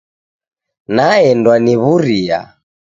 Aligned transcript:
Naendwa 0.95 1.55
ni 1.63 1.73
w'uria. 1.81 2.39